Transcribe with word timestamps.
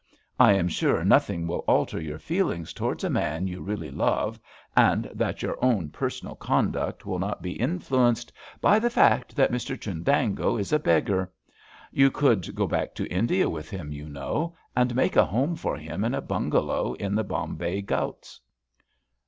"I 0.39 0.53
am 0.53 0.67
sure 0.67 1.05
nothing 1.05 1.45
will 1.45 1.63
alter 1.67 2.01
your 2.01 2.17
feelings 2.17 2.73
towards 2.73 3.03
a 3.03 3.09
man 3.11 3.45
you 3.45 3.61
really 3.61 3.91
love, 3.91 4.39
and 4.75 5.03
that 5.13 5.43
your 5.43 5.63
own 5.63 5.91
personal 5.91 6.33
conduct 6.33 7.05
will 7.05 7.19
not 7.19 7.43
be 7.43 7.51
influenced 7.51 8.33
by 8.61 8.79
the 8.79 8.89
fact 8.89 9.35
that 9.35 9.51
Mr 9.51 9.79
Chundango 9.79 10.57
is 10.57 10.73
a 10.73 10.79
beggar. 10.79 11.31
You 11.91 12.09
could 12.09 12.55
go 12.55 12.65
back 12.65 12.95
to 12.95 13.07
India 13.13 13.47
with 13.47 13.69
him, 13.69 13.91
you 13.91 14.09
know, 14.09 14.55
and 14.75 14.95
make 14.95 15.15
a 15.15 15.23
home 15.25 15.55
for 15.55 15.77
him 15.77 16.03
in 16.03 16.15
a 16.15 16.21
bungalow 16.21 16.93
in 16.93 17.13
the 17.13 17.23
Bombay 17.23 17.83
Ghauts." 17.83 18.39